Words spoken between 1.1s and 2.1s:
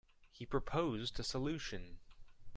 a solution.